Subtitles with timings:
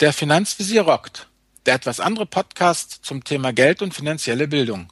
[0.00, 1.28] Der Finanzvisier rockt.
[1.66, 4.90] Der etwas andere Podcast zum Thema Geld und finanzielle Bildung.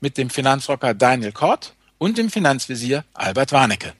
[0.00, 3.94] Mit dem Finanzrocker Daniel Kort und dem Finanzvisier Albert Warnecke.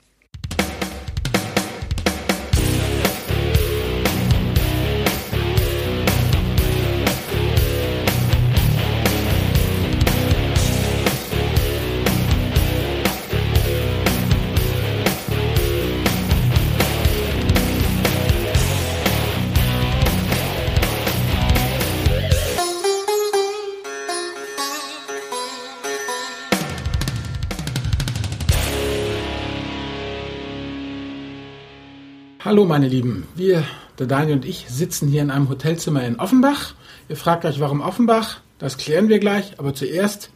[32.54, 33.64] Hallo meine Lieben, wir,
[33.98, 36.74] der Daniel und ich, sitzen hier in einem Hotelzimmer in Offenbach.
[37.08, 38.42] Ihr fragt euch, warum Offenbach?
[38.60, 40.30] Das klären wir gleich, aber zuerst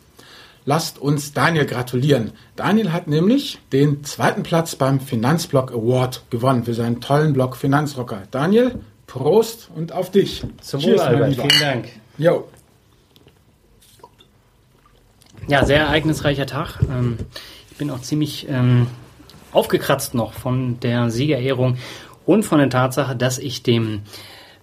[0.65, 2.33] lasst uns Daniel gratulieren.
[2.57, 8.25] Daniel hat nämlich den zweiten Platz beim Finanzblog Award gewonnen für seinen tollen Blog Finanzrocker.
[8.33, 10.43] Daniel, Prost und auf dich.
[10.61, 11.35] Zum Wohl, Albert.
[11.37, 11.89] Vielen Dank.
[12.19, 12.49] Jo.
[15.47, 16.81] Ja, sehr ereignisreicher Tag.
[16.91, 17.17] Ähm,
[17.71, 18.89] ich bin auch ziemlich ähm,
[19.53, 21.79] aufgekratzt noch von der Siegerehrung
[22.29, 24.03] und von der Tatsache, dass ich dem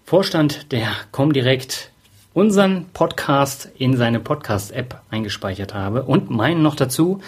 [0.03, 1.89] Vorstand der Comdirect
[2.35, 7.21] unseren Podcast in seine Podcast-App eingespeichert habe und meinen noch dazu.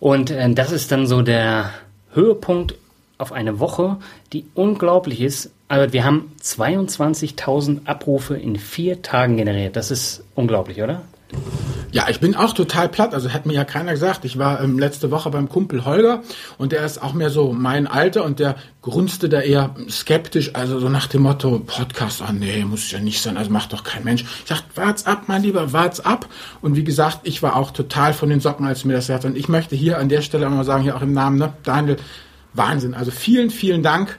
[0.00, 1.70] Und äh, das ist dann so der
[2.12, 2.74] Höhepunkt
[3.16, 3.98] auf eine Woche,
[4.32, 5.52] die unglaublich ist.
[5.68, 9.76] Aber wir haben 22.000 Abrufe in vier Tagen generiert.
[9.76, 11.02] Das ist unglaublich, oder?
[11.92, 13.14] Ja, ich bin auch total platt.
[13.14, 14.24] Also hat mir ja keiner gesagt.
[14.24, 16.22] Ich war ähm, letzte Woche beim Kumpel Holger
[16.56, 20.78] und der ist auch mehr so mein Alter und der grunzte da eher skeptisch, also
[20.78, 24.04] so nach dem Motto, Podcast, ah nee, muss ja nicht sein, also macht doch kein
[24.04, 24.24] Mensch.
[24.38, 26.28] Ich dachte, wart's ab, mein Lieber, wart's ab.
[26.62, 29.24] Und wie gesagt, ich war auch total von den Socken, als mir das sagt.
[29.24, 31.96] Und ich möchte hier an der Stelle einmal sagen, hier auch im Namen, ne, Daniel,
[32.54, 32.94] Wahnsinn.
[32.94, 34.18] Also vielen, vielen Dank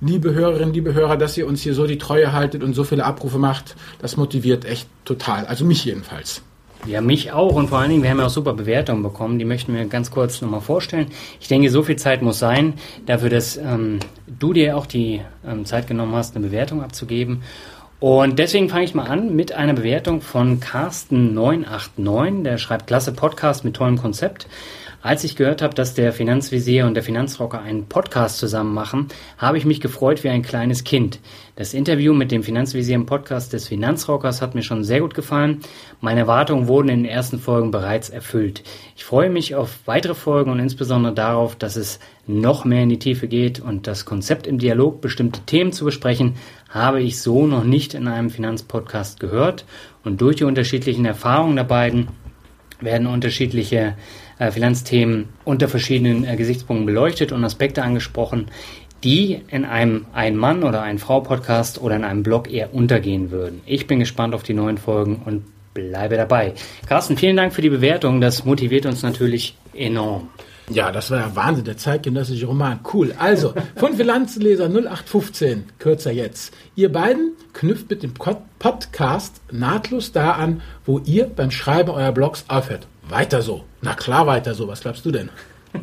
[0.00, 3.04] liebe Hörerinnen, liebe Hörer, dass ihr uns hier so die Treue haltet und so viele
[3.04, 3.76] Abrufe macht.
[4.00, 5.46] Das motiviert echt total.
[5.46, 6.42] Also mich jedenfalls.
[6.86, 9.44] Ja, mich auch und vor allen Dingen, wir haben ja auch super Bewertungen bekommen, die
[9.44, 11.08] möchten wir ganz kurz nochmal vorstellen.
[11.40, 15.64] Ich denke, so viel Zeit muss sein, dafür, dass ähm, du dir auch die ähm,
[15.64, 17.42] Zeit genommen hast, eine Bewertung abzugeben.
[17.98, 23.64] Und deswegen fange ich mal an mit einer Bewertung von Carsten989, der schreibt klasse Podcast
[23.64, 24.46] mit tollem Konzept.
[25.00, 29.06] Als ich gehört habe, dass der Finanzvisier und der Finanzrocker einen Podcast zusammen machen,
[29.38, 31.20] habe ich mich gefreut wie ein kleines Kind.
[31.54, 35.60] Das Interview mit dem Finanzvisier im Podcast des Finanzrockers hat mir schon sehr gut gefallen.
[36.00, 38.64] Meine Erwartungen wurden in den ersten Folgen bereits erfüllt.
[38.96, 42.98] Ich freue mich auf weitere Folgen und insbesondere darauf, dass es noch mehr in die
[42.98, 46.34] Tiefe geht und das Konzept im Dialog, bestimmte Themen zu besprechen,
[46.70, 49.64] habe ich so noch nicht in einem Finanzpodcast gehört.
[50.02, 52.08] Und durch die unterschiedlichen Erfahrungen der beiden
[52.80, 53.94] werden unterschiedliche
[54.38, 58.46] Finanzthemen unter verschiedenen äh, Gesichtspunkten beleuchtet und Aspekte angesprochen,
[59.04, 63.60] die in einem Ein-Mann- oder Ein-Frau-Podcast oder in einem Blog eher untergehen würden.
[63.66, 65.44] Ich bin gespannt auf die neuen Folgen und
[65.74, 66.54] bleibe dabei.
[66.86, 68.20] Carsten, vielen Dank für die Bewertung.
[68.20, 70.28] Das motiviert uns natürlich enorm.
[70.70, 72.80] Ja, das war ja Wahnsinn, der zeitgenössische Roman.
[72.92, 73.14] Cool.
[73.18, 76.52] Also, von Finanzleser 0815, kürzer jetzt.
[76.76, 82.44] Ihr beiden knüpft mit dem Podcast nahtlos da an, wo ihr beim Schreiben eurer Blogs
[82.48, 82.86] aufhört.
[83.08, 83.64] Weiter so.
[83.80, 84.68] Na klar, weiter so.
[84.68, 85.30] Was glaubst du denn?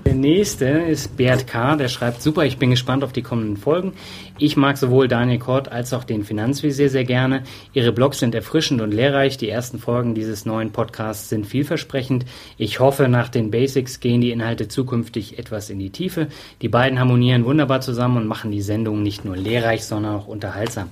[0.06, 3.94] Der nächste ist Bert K., der schreibt, super, ich bin gespannt auf die kommenden Folgen.
[4.38, 7.44] Ich mag sowohl Daniel Kort als auch den Finanzvisier sehr gerne.
[7.74, 9.38] Ihre Blogs sind erfrischend und lehrreich.
[9.38, 12.25] Die ersten Folgen dieses neuen Podcasts sind vielversprechend.
[12.58, 16.28] Ich hoffe, nach den Basics gehen die Inhalte zukünftig etwas in die Tiefe.
[16.62, 20.90] Die beiden harmonieren wunderbar zusammen und machen die Sendung nicht nur lehrreich, sondern auch unterhaltsam.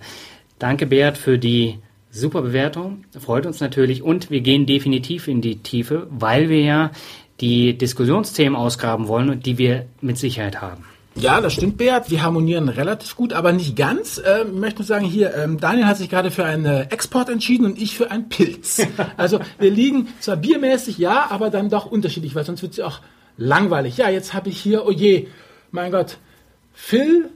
[0.60, 1.80] Danke, Bert, für die
[2.16, 6.92] Super Bewertung, freut uns natürlich und wir gehen definitiv in die Tiefe, weil wir ja
[7.42, 10.86] die Diskussionsthemen ausgraben wollen und die wir mit Sicherheit haben.
[11.16, 12.12] Ja, das stimmt, Beat.
[12.12, 14.22] Wir harmonieren relativ gut, aber nicht ganz.
[14.24, 17.30] Ähm, ich möchte nur sagen, hier, ähm, Daniel hat sich gerade für einen äh, Export
[17.30, 18.86] entschieden und ich für einen Pilz.
[19.18, 23.00] Also wir liegen zwar biermäßig, ja, aber dann doch unterschiedlich, weil sonst wird es auch
[23.38, 23.98] langweilig.
[23.98, 25.30] Ja, jetzt habe ich hier, oh je,
[25.72, 26.18] mein Gott,
[26.74, 27.32] Phil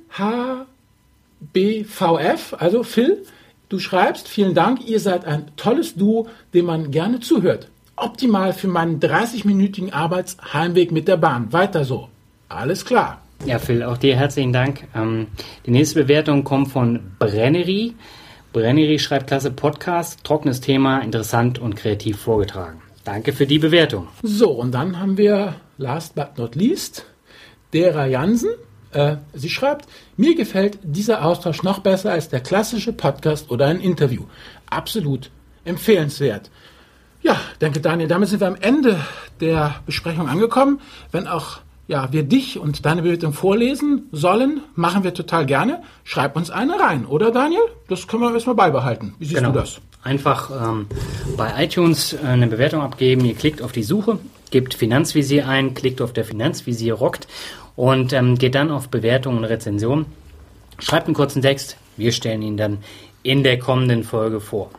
[1.55, 3.25] HBVF, also Phil
[3.69, 7.69] Du schreibst, vielen Dank, ihr seid ein tolles Duo, dem man gerne zuhört.
[7.97, 11.51] Optimal für meinen 30-minütigen Arbeitsheimweg mit der Bahn.
[11.51, 12.07] Weiter so.
[12.47, 13.21] Alles klar.
[13.45, 14.87] Ja, Phil, auch dir herzlichen Dank.
[14.95, 15.27] Ähm,
[15.65, 17.93] die nächste Bewertung kommt von Brennery.
[18.53, 22.81] Brennery schreibt klasse Podcast, trockenes Thema, interessant und kreativ vorgetragen.
[23.03, 24.07] Danke für die Bewertung.
[24.23, 27.05] So, und dann haben wir, last but not least,
[27.73, 28.51] Dera Jansen.
[28.91, 33.79] Äh, sie schreibt, mir gefällt dieser Austausch noch besser als der klassische Podcast oder ein
[33.79, 34.23] Interview.
[34.69, 35.29] Absolut
[35.65, 36.49] empfehlenswert.
[37.21, 38.07] Ja, danke Daniel.
[38.07, 38.99] Damit sind wir am Ende
[39.41, 40.79] der Besprechung angekommen,
[41.11, 45.81] wenn auch ja, wir dich und deine Bewertung vorlesen sollen, machen wir total gerne.
[46.03, 47.61] Schreib uns eine rein, oder Daniel?
[47.87, 49.13] Das können wir erstmal beibehalten.
[49.19, 49.51] Wie siehst Genau.
[49.53, 49.79] du das?
[50.03, 50.87] Einfach ähm,
[51.37, 53.23] bei iTunes äh, eine Bewertung abgeben.
[53.25, 54.19] Ihr klickt auf die Suche,
[54.51, 57.27] gebt Finanzvisier ein, klickt auf der Finanzvisier rockt
[57.77, 60.05] und ähm, geht dann auf Bewertung und Rezension.
[60.79, 61.77] Schreibt einen kurzen Text.
[61.95, 62.79] Wir stellen ihn dann
[63.23, 64.69] in der kommenden Folge vor.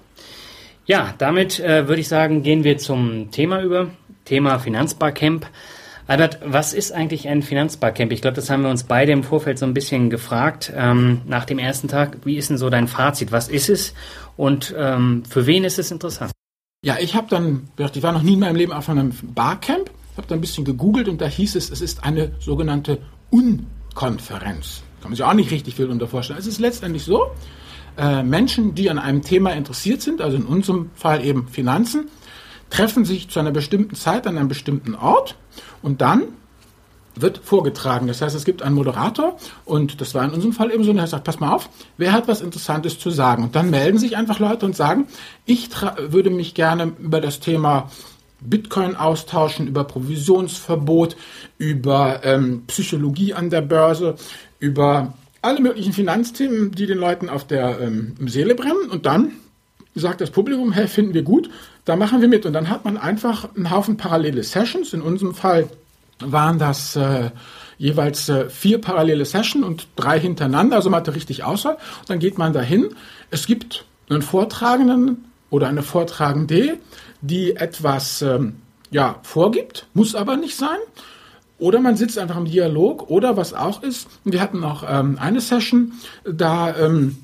[0.85, 3.89] Ja, damit äh, würde ich sagen, gehen wir zum Thema über.
[4.27, 5.47] Thema Finanzbarcamp.
[6.07, 8.13] Albert, was ist eigentlich ein Finanzbarcamp?
[8.13, 11.45] Ich glaube, das haben wir uns beide im Vorfeld so ein bisschen gefragt ähm, nach
[11.45, 12.19] dem ersten Tag.
[12.25, 13.31] Wie ist denn so dein Fazit?
[13.31, 13.95] Was ist es
[14.37, 16.33] und ähm, für wen ist es interessant?
[16.83, 20.29] Ja, ich habe dann, ich war noch nie in meinem Leben auf einem Barcamp, habe
[20.29, 22.99] dann ein bisschen gegoogelt und da hieß es, es ist eine sogenannte
[23.31, 24.83] Unkonferenz.
[25.01, 26.39] Kann man sich auch nicht richtig viel darunter vorstellen.
[26.39, 27.31] Es ist letztendlich so,
[27.97, 32.09] äh, Menschen, die an einem Thema interessiert sind, also in unserem Fall eben Finanzen,
[32.69, 35.37] treffen sich zu einer bestimmten Zeit an einem bestimmten Ort
[35.83, 36.25] und dann
[37.15, 38.07] wird vorgetragen.
[38.07, 41.07] Das heißt, es gibt einen Moderator und das war in unserem Fall eben so, der
[41.07, 43.43] sagt, pass mal auf, wer hat was Interessantes zu sagen?
[43.45, 45.07] Und dann melden sich einfach Leute und sagen,
[45.45, 47.91] ich würde mich gerne über das Thema
[48.41, 51.17] Bitcoin austauschen, über Provisionsverbot,
[51.59, 54.17] über ähm, Psychologie an der Börse,
[54.59, 58.91] über alle möglichen Finanzthemen, die den Leuten auf der ähm, Seele brennen.
[58.91, 59.33] Und dann
[59.95, 61.51] sagt das Publikum, hey, finden wir gut,
[61.85, 62.47] da machen wir mit.
[62.47, 64.93] Und dann hat man einfach einen Haufen parallele Sessions.
[64.93, 65.69] In unserem Fall
[66.21, 67.31] waren das äh,
[67.79, 71.75] jeweils äh, vier parallele Sessions und drei hintereinander, also man hatte richtig Auswahl.
[71.75, 72.89] Und dann geht man dahin.
[73.31, 76.79] Es gibt einen Vortragenden oder eine Vortragende,
[77.21, 78.57] die etwas ähm,
[78.91, 80.79] ja, vorgibt, muss aber nicht sein.
[81.59, 83.11] Oder man sitzt einfach im Dialog.
[83.11, 85.93] Oder was auch ist, wir hatten auch ähm, eine Session,
[86.25, 87.17] da ähm,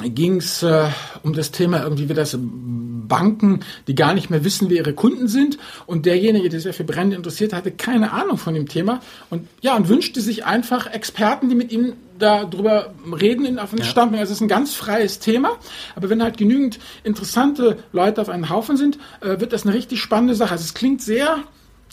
[0.00, 0.88] ging es äh,
[1.22, 5.26] um das Thema irgendwie wie das Banken, die gar nicht mehr wissen, wer ihre Kunden
[5.26, 5.58] sind.
[5.86, 9.00] Und derjenige, der sich für brennend interessiert, hatte keine Ahnung von dem Thema.
[9.30, 13.80] Und ja, und wünschte sich einfach Experten, die mit ihm darüber reden in, auf den
[13.80, 13.84] ja.
[13.84, 14.20] Standpunkt.
[14.20, 15.56] Also es ist ein ganz freies Thema.
[15.96, 20.00] Aber wenn halt genügend interessante Leute auf einem Haufen sind, äh, wird das eine richtig
[20.00, 20.52] spannende Sache.
[20.52, 21.38] Also es klingt sehr,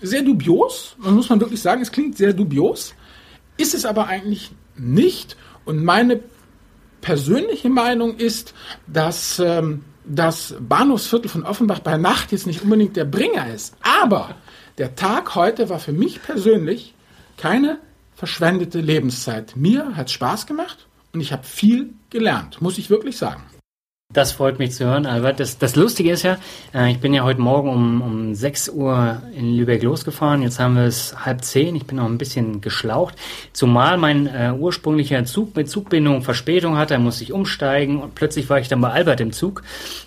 [0.01, 0.95] sehr dubios.
[0.99, 2.93] Man muss man wirklich sagen, es klingt sehr dubios.
[3.57, 5.37] Ist es aber eigentlich nicht.
[5.63, 6.19] Und meine
[7.05, 8.55] persönliche Meinung ist,
[8.87, 13.75] dass ähm, das Bahnhofsviertel von Offenbach bei Nacht jetzt nicht unbedingt der Bringer ist.
[14.01, 14.35] Aber
[14.79, 16.95] der Tag heute war für mich persönlich
[17.37, 17.77] keine
[18.15, 19.55] verschwendete Lebenszeit.
[19.55, 23.43] Mir hat Spaß gemacht und ich habe viel gelernt, muss ich wirklich sagen.
[24.15, 25.41] Das freut mich zu hören, Albert.
[25.41, 26.37] Das, das Lustige ist ja,
[26.73, 30.41] äh, ich bin ja heute Morgen um, um 6 Uhr in Lübeck losgefahren.
[30.41, 31.75] Jetzt haben wir es halb zehn.
[31.75, 33.15] Ich bin noch ein bisschen geschlaucht.
[33.51, 38.57] Zumal mein äh, ursprünglicher Zug mit Zugbindung Verspätung hatte, musste ich umsteigen und plötzlich war
[38.57, 39.63] ich dann bei Albert im Zug.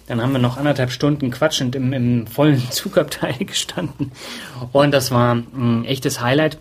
[0.07, 4.13] Dann haben wir noch anderthalb Stunden quatschend im, im vollen Zugabteil gestanden.
[4.73, 6.57] Und das war ein echtes Highlight.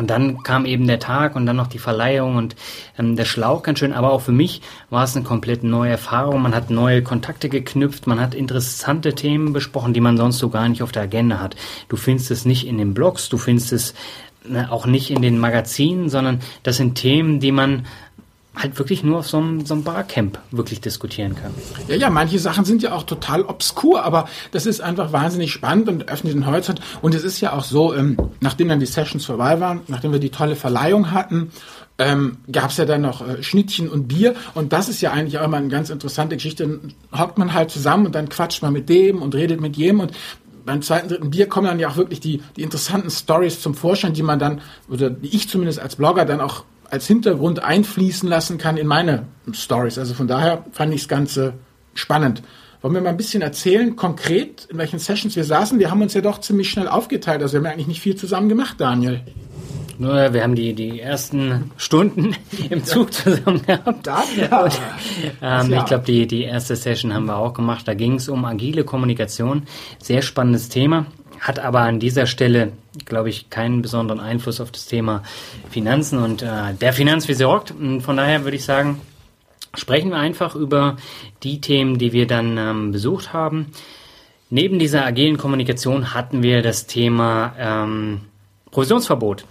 [0.00, 2.56] Und dann kam eben der Tag und dann noch die Verleihung und
[2.98, 3.92] ähm, der Schlauch ganz schön.
[3.92, 6.40] Aber auch für mich war es eine komplett neue Erfahrung.
[6.40, 10.66] Man hat neue Kontakte geknüpft, man hat interessante Themen besprochen, die man sonst so gar
[10.70, 11.54] nicht auf der Agenda hat.
[11.90, 13.92] Du findest es nicht in den Blogs, du findest es
[14.42, 17.84] ne, auch nicht in den Magazinen, sondern das sind Themen, die man
[18.54, 21.54] halt wirklich nur auf so einem, so einem Barcamp wirklich diskutieren kann.
[21.88, 25.88] Ja, ja, manche Sachen sind ja auch total obskur, aber das ist einfach wahnsinnig spannend
[25.88, 26.80] und öffnet den Horizont.
[27.00, 30.18] Und es ist ja auch so, ähm, nachdem dann die Sessions vorbei waren, nachdem wir
[30.18, 31.52] die tolle Verleihung hatten,
[31.98, 34.34] ähm, gab es ja dann noch äh, Schnittchen und Bier.
[34.54, 36.66] Und das ist ja eigentlich auch immer eine ganz interessante Geschichte.
[36.66, 40.00] Dann hockt man halt zusammen und dann quatscht man mit dem und redet mit jedem
[40.00, 40.12] und
[40.64, 44.12] beim zweiten, dritten Bier kommen dann ja auch wirklich die, die interessanten Stories zum Vorschein,
[44.12, 48.58] die man dann, oder die ich zumindest als Blogger dann auch als Hintergrund einfließen lassen
[48.58, 49.98] kann in meine Stories.
[49.98, 51.54] Also von daher fand ich das Ganze
[51.94, 52.42] spannend.
[52.82, 55.78] Wollen wir mal ein bisschen erzählen, konkret, in welchen Sessions wir saßen?
[55.78, 57.42] Wir haben uns ja doch ziemlich schnell aufgeteilt.
[57.42, 59.20] Also wir haben ja eigentlich nicht viel zusammen gemacht, Daniel.
[59.98, 62.34] Nur, wir haben die, die ersten Stunden
[62.70, 64.06] im Zug zusammen gehabt.
[64.06, 64.62] Ja.
[64.64, 64.80] Und,
[65.42, 65.74] ähm.
[65.74, 67.86] Ich glaube, die, die erste Session haben wir auch gemacht.
[67.86, 69.64] Da ging es um agile Kommunikation.
[70.02, 71.04] Sehr spannendes Thema
[71.40, 72.72] hat aber an dieser Stelle,
[73.06, 75.22] glaube ich, keinen besonderen Einfluss auf das Thema
[75.70, 77.70] Finanzen und äh, der Finanzvisier rockt.
[77.70, 79.00] Und von daher würde ich sagen,
[79.74, 80.96] sprechen wir einfach über
[81.42, 83.72] die Themen, die wir dann ähm, besucht haben.
[84.50, 88.22] Neben dieser agilen Kommunikation hatten wir das Thema ähm,
[88.70, 89.44] Provisionsverbot.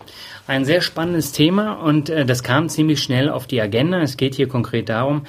[0.45, 4.01] Ein sehr spannendes Thema und äh, das kam ziemlich schnell auf die Agenda.
[4.01, 5.23] Es geht hier konkret darum,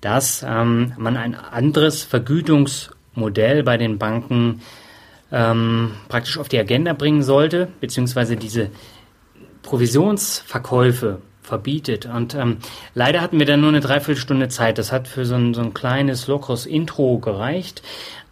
[0.00, 4.60] dass ähm, man ein anderes Vergütungsmodell bei den Banken
[5.32, 8.70] ähm, praktisch auf die Agenda bringen sollte, beziehungsweise diese
[9.62, 12.06] Provisionsverkäufe verbietet.
[12.06, 12.58] Und ähm,
[12.94, 14.78] leider hatten wir dann nur eine Dreiviertelstunde Zeit.
[14.78, 17.82] Das hat für so ein, so ein kleines, lockeres Intro gereicht,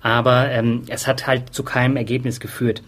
[0.00, 2.82] aber ähm, es hat halt zu keinem Ergebnis geführt.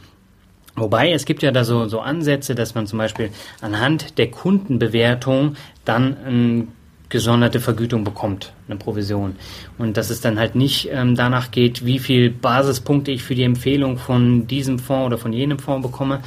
[0.76, 3.30] Wobei es gibt ja da so, so Ansätze, dass man zum Beispiel
[3.60, 6.68] anhand der Kundenbewertung dann ein
[7.14, 9.36] gesonderte Vergütung bekommt, eine Provision.
[9.78, 13.44] Und dass es dann halt nicht ähm, danach geht, wie viel Basispunkte ich für die
[13.44, 16.22] Empfehlung von diesem Fonds oder von jenem Fonds bekomme.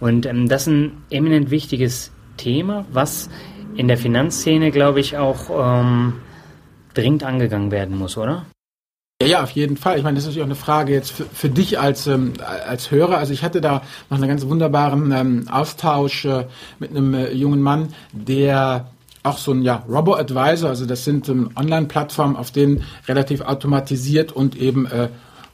[0.00, 3.30] Und ähm, das ist ein eminent wichtiges Thema, was
[3.76, 5.48] in der Finanzszene, glaube ich, auch
[5.80, 6.14] ähm,
[6.92, 8.44] dringend angegangen werden muss, oder?
[9.22, 9.96] Ja, ja, auf jeden Fall.
[9.96, 12.32] Ich meine, das ist natürlich auch eine Frage jetzt für, für dich als, ähm,
[12.66, 13.18] als Hörer.
[13.18, 16.46] Also ich hatte da noch einen ganz wunderbaren ähm, Austausch äh,
[16.80, 18.90] mit einem äh, jungen Mann, der
[19.22, 24.56] auch so ein ja, Robo-Advisor, also das sind ähm, Online-Plattformen, auf denen relativ automatisiert und
[24.56, 25.08] eben äh,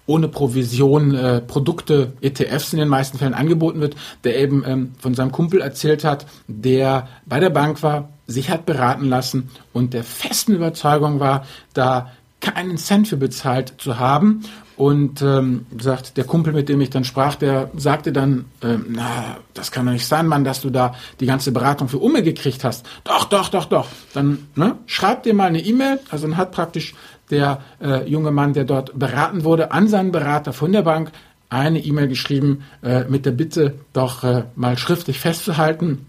[0.07, 3.95] ohne Provision äh, Produkte, ETFs in den meisten Fällen angeboten wird,
[4.25, 8.67] der eben ähm, von seinem Kumpel erzählt hat, der bei der Bank war, sich hat
[8.67, 11.45] beraten lassen und der festen Überzeugung war,
[11.75, 12.11] da
[12.41, 14.45] keinen Cent für bezahlt zu haben
[14.77, 19.39] und ähm, sagt, der Kumpel, mit dem ich dann sprach, der sagte dann, ähm, na,
[19.53, 22.63] das kann doch nicht sein, Mann, dass du da die ganze Beratung für Umme gekriegt
[22.63, 22.87] hast.
[23.03, 23.89] Doch, doch, doch, doch.
[24.15, 25.99] Dann ne, schreib dir mal eine E-Mail.
[26.11, 26.95] Also dann hat praktisch
[27.31, 31.11] der äh, junge Mann, der dort beraten wurde, an seinen Berater von der Bank
[31.51, 36.07] eine E-Mail geschrieben äh, mit der Bitte, doch äh, mal schriftlich festzuhalten,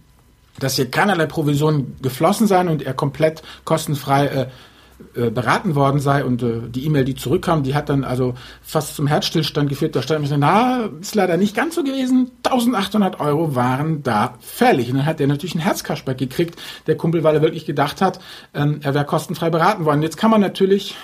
[0.60, 4.48] dass hier keinerlei Provisionen geflossen seien und er komplett kostenfrei äh,
[5.16, 8.96] äh, beraten worden sei und äh, die E-Mail, die zurückkam, die hat dann also fast
[8.96, 9.96] zum Herzstillstand geführt.
[9.96, 12.32] Da stand mir so, na, ist leider nicht ganz so gewesen.
[12.44, 14.92] 1800 Euro waren da fällig.
[14.92, 18.20] Und dann hat er natürlich einen Herzkaschback gekriegt, der Kumpel, weil er wirklich gedacht hat,
[18.54, 20.02] ähm, er wäre kostenfrei beraten worden.
[20.02, 20.96] Jetzt kann man natürlich,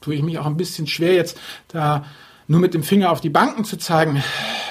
[0.00, 1.38] tue ich mich auch ein bisschen schwer jetzt
[1.68, 2.04] da
[2.48, 4.22] nur mit dem Finger auf die Banken zu zeigen.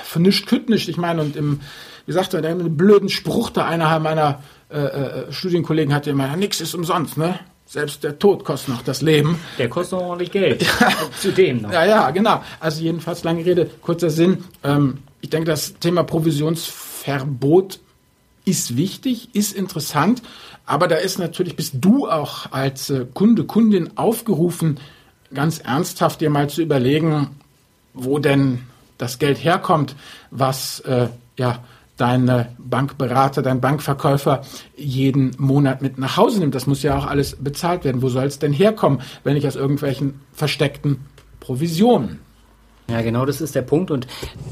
[0.03, 0.87] Vernischt kütt nicht.
[0.87, 1.61] Ich meine, und im,
[2.05, 6.61] wie sagt er, der blöden Spruch da einer meiner äh, äh, Studienkollegen hatte immer, nix
[6.61, 7.39] ist umsonst, ne?
[7.69, 9.39] Selbst der Tod kostet noch das Leben.
[9.57, 10.65] Der kostet noch ordentlich Geld.
[10.79, 10.89] Ja.
[11.19, 11.73] Zudem noch.
[11.73, 12.41] Ja, ja, genau.
[12.61, 14.45] Also jedenfalls lange Rede, kurzer Sinn.
[14.63, 17.79] Ähm, ich denke, das Thema Provisionsverbot
[18.45, 20.21] ist wichtig, ist interessant,
[20.65, 24.79] aber da ist natürlich, bist du auch als äh, Kunde, Kundin aufgerufen,
[25.33, 27.35] ganz ernsthaft dir mal zu überlegen,
[27.93, 28.61] wo denn
[28.97, 29.95] das Geld herkommt,
[30.31, 31.63] was äh, ja
[31.97, 34.41] dein Bankberater, dein Bankverkäufer
[34.75, 36.55] jeden Monat mit nach Hause nimmt.
[36.55, 38.01] Das muss ja auch alles bezahlt werden.
[38.01, 41.05] Wo soll es denn herkommen, wenn nicht aus irgendwelchen versteckten
[41.39, 42.19] Provisionen?
[42.89, 43.91] Ja, genau, das ist der Punkt.
[43.91, 44.07] Und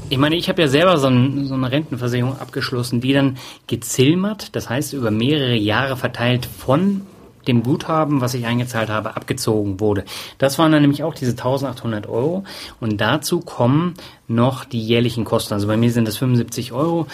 [0.10, 3.38] ich meine, ich habe ja selber so, ein, so, eine Rentenversicherung abgeschlossen, die dann
[3.68, 7.02] gezilmert, das heißt über mehrere Jahre verteilt von
[7.46, 10.06] dem Guthaben, was ich eingezahlt habe, abgezogen wurde.
[10.38, 12.44] Das waren dann nämlich auch diese 1800 Euro.
[12.80, 13.94] Und dazu kommen
[14.28, 15.54] noch die jährlichen Kosten.
[15.54, 17.08] Also bei mir sind das 75 Euro.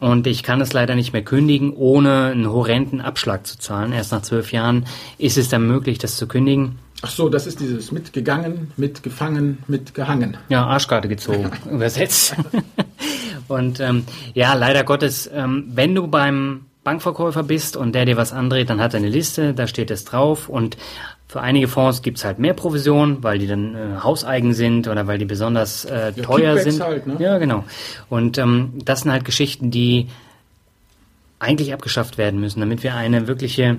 [0.00, 3.92] Und ich kann es leider nicht mehr kündigen, ohne einen horrenden Abschlag zu zahlen.
[3.92, 4.86] Erst nach zwölf Jahren
[5.18, 6.78] ist es dann möglich, das zu kündigen.
[7.02, 10.36] Ach so, das ist dieses mitgegangen, mitgefangen, mitgehangen.
[10.48, 12.34] Ja, Arschkarte gezogen, übersetzt.
[13.48, 18.32] Und ähm, ja, leider Gottes, ähm, wenn du beim Bankverkäufer bist und der dir was
[18.32, 20.76] andreht, dann hat er eine Liste, da steht es drauf und
[21.28, 25.18] für einige Fonds gibt's halt mehr Provision, weil die dann äh, hauseigen sind oder weil
[25.18, 26.82] die besonders äh, ja, teuer Kickbacks sind.
[26.82, 27.16] Halt, ne?
[27.18, 27.64] Ja, genau.
[28.10, 30.08] Und ähm, das sind halt Geschichten, die
[31.38, 33.78] eigentlich abgeschafft werden müssen, damit wir eine wirkliche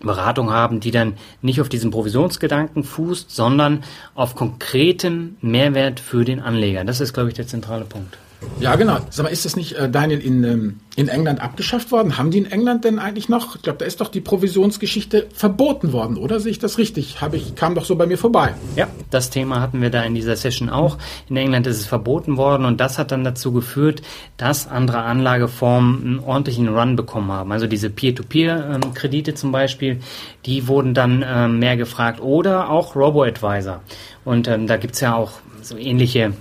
[0.00, 3.82] Beratung haben, die dann nicht auf diesen Provisionsgedanken fußt, sondern
[4.14, 6.84] auf konkretem Mehrwert für den Anleger.
[6.84, 8.18] Das ist, glaube ich, der zentrale Punkt.
[8.58, 8.98] Ja, genau.
[9.10, 12.16] Sag mal, ist das nicht, äh, Daniel, in, ähm, in England abgeschafft worden?
[12.16, 13.56] Haben die in England denn eigentlich noch?
[13.56, 16.40] Ich glaube, da ist doch die Provisionsgeschichte verboten worden, oder?
[16.40, 17.20] Sehe ich das richtig?
[17.20, 18.54] Habe ich, kam doch so bei mir vorbei.
[18.74, 20.96] Ja, das Thema hatten wir da in dieser Session auch.
[21.28, 24.00] In England ist es verboten worden und das hat dann dazu geführt,
[24.38, 27.52] dass andere Anlageformen einen ordentlichen Run bekommen haben.
[27.52, 30.00] Also diese Peer-to-Peer-Kredite zum Beispiel,
[30.46, 33.82] die wurden dann ähm, mehr gefragt oder auch Robo-Advisor.
[34.24, 36.32] Und ähm, da gibt's ja auch so ähnliche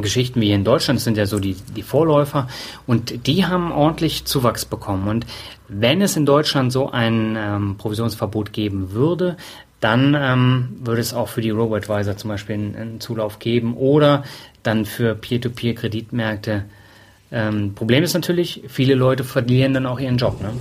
[0.00, 2.48] Geschichten wie in Deutschland sind ja so die, die Vorläufer
[2.86, 5.08] und die haben ordentlich Zuwachs bekommen.
[5.08, 5.26] Und
[5.68, 9.36] wenn es in Deutschland so ein ähm, Provisionsverbot geben würde,
[9.80, 14.22] dann ähm, würde es auch für die Robo-Advisor zum Beispiel einen, einen, Zulauf geben oder
[14.62, 16.64] dann für Peer-to-Peer-Kreditmärkte.
[17.32, 20.40] Ähm, Problem ist natürlich, viele Leute verlieren dann auch ihren Job.
[20.40, 20.52] Ne?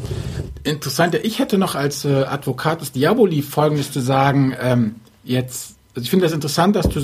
[0.63, 1.13] Interessant.
[1.15, 4.55] Ich hätte noch als äh, Advocatus Diaboli Folgendes zu sagen.
[4.59, 7.01] Ähm, jetzt, also ich finde das interessant, dass du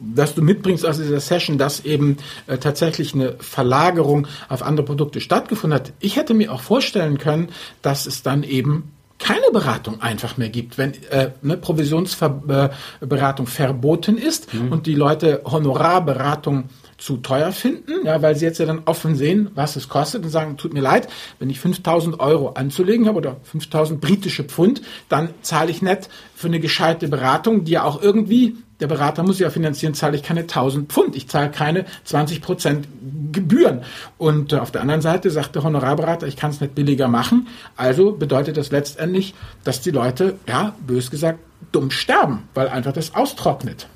[0.00, 2.16] dass du mitbringst aus dieser Session, dass eben
[2.46, 5.92] äh, tatsächlich eine Verlagerung auf andere Produkte stattgefunden hat.
[6.00, 7.50] Ich hätte mir auch vorstellen können,
[7.82, 14.52] dass es dann eben keine Beratung einfach mehr gibt, wenn äh, eine Provisionsberatung verboten ist
[14.54, 14.72] mhm.
[14.72, 16.64] und die Leute Honorarberatung
[16.96, 20.30] zu teuer finden, ja, weil sie jetzt ja dann offen sehen, was es kostet und
[20.30, 25.30] sagen, tut mir leid, wenn ich 5000 Euro anzulegen habe oder 5000 britische Pfund, dann
[25.42, 29.50] zahle ich nicht für eine gescheite Beratung, die ja auch irgendwie, der Berater muss ja
[29.50, 32.88] finanzieren, zahle ich keine 1000 Pfund, ich zahle keine 20 Prozent
[33.32, 33.82] Gebühren.
[34.18, 37.48] Und äh, auf der anderen Seite sagt der Honorarberater, ich kann es nicht billiger machen.
[37.76, 39.34] Also bedeutet das letztendlich,
[39.64, 41.38] dass die Leute, ja, bös gesagt,
[41.72, 43.86] dumm sterben, weil einfach das austrocknet.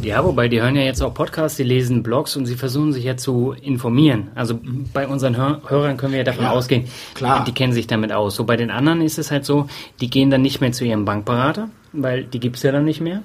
[0.00, 3.04] Ja, wobei die hören ja jetzt auch Podcasts, die lesen Blogs und sie versuchen sich
[3.04, 4.28] ja zu informieren.
[4.34, 4.58] Also
[4.92, 7.44] bei unseren Hör Hörern können wir ja davon Klar, ausgehen, klar.
[7.44, 8.34] die kennen sich damit aus.
[8.34, 9.66] So bei den anderen ist es halt so,
[10.00, 13.22] die gehen dann nicht mehr zu ihrem Bankberater, weil die gibt's ja dann nicht mehr.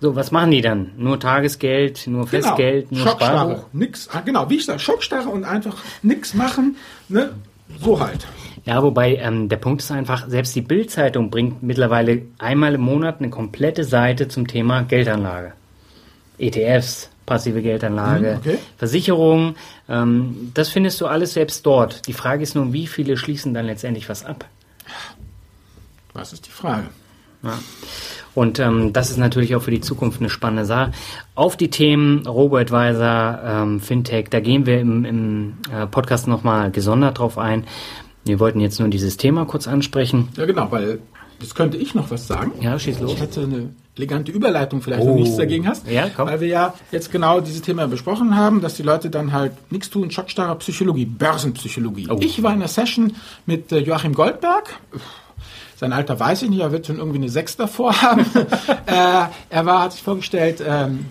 [0.00, 0.92] So, was machen die dann?
[0.98, 3.10] Nur Tagesgeld, nur Festgeld, nur Genau.
[3.12, 3.66] Schockstarre, Sparbuch?
[3.72, 6.76] nix, ah, genau, wie ich sage, Schockstarre und einfach nichts machen,
[7.08, 7.32] ne?
[7.82, 8.26] So halt.
[8.64, 13.20] Ja, wobei ähm, der Punkt ist einfach, selbst die Bild-Zeitung bringt mittlerweile einmal im Monat
[13.20, 15.52] eine komplette Seite zum Thema Geldanlage.
[16.38, 18.58] ETFs, passive Geldanlage, Mhm, okay.
[18.76, 19.56] Versicherungen,
[19.88, 22.06] ähm, das findest du alles selbst dort.
[22.06, 24.44] Die Frage ist nun, wie viele schließen dann letztendlich was ab?
[26.12, 26.88] Was ist die Frage?
[27.42, 27.58] Ja.
[28.36, 30.92] Und ähm, das ist natürlich auch für die Zukunft eine spannende Sache.
[31.34, 37.18] Auf die Themen Robo-Advisor, ähm, Fintech, da gehen wir im, im äh, Podcast nochmal gesondert
[37.18, 37.64] drauf ein.
[38.26, 40.28] Wir wollten jetzt nur dieses Thema kurz ansprechen.
[40.36, 40.98] Ja, genau, weil
[41.40, 42.52] das könnte ich noch was sagen.
[42.60, 43.14] Ja, schieß los.
[43.14, 45.06] Ich hätte eine elegante Überleitung vielleicht, Oh.
[45.06, 45.90] wenn du nichts dagegen hast.
[45.90, 46.28] Ja, komm.
[46.28, 49.88] Weil wir ja jetzt genau dieses Thema besprochen haben, dass die Leute dann halt nichts
[49.88, 52.08] tun, Schockstarre Psychologie, Börsenpsychologie.
[52.10, 52.18] Oh.
[52.20, 53.14] Ich war in einer Session
[53.46, 54.78] mit äh, Joachim Goldberg.
[55.76, 58.24] Sein Alter weiß ich nicht, er wird schon irgendwie eine Sechs davor haben.
[58.86, 61.06] äh, er war, hat sich vorgestellt, ähm,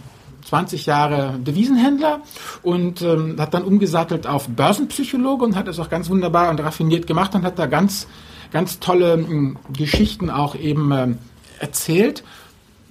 [0.45, 2.22] 20 Jahre Devisenhändler
[2.63, 7.07] und ähm, hat dann umgesattelt auf Börsenpsychologe und hat es auch ganz wunderbar und raffiniert
[7.07, 8.07] gemacht und hat da ganz,
[8.51, 11.17] ganz tolle ähm, Geschichten auch eben ähm,
[11.60, 12.24] erzählt.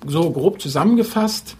[0.06, 1.56] So grob zusammengefasst,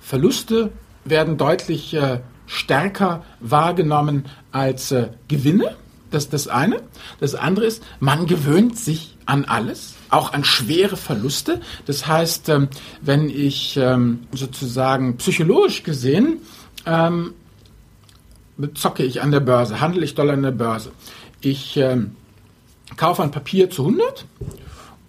[0.00, 0.72] Verluste
[1.04, 5.76] werden deutlich äh, stärker wahrgenommen als äh, Gewinne.
[6.10, 6.80] Das ist das eine.
[7.20, 11.60] Das andere ist, man gewöhnt sich an alles, auch an schwere Verluste.
[11.86, 12.68] Das heißt, ähm,
[13.02, 16.38] wenn ich ähm, sozusagen psychologisch gesehen
[16.86, 17.34] ähm,
[18.74, 20.90] zocke ich an der Börse, handle ich Dollar an der Börse.
[21.40, 21.80] Ich
[22.96, 24.24] kaufe ein Papier zu 100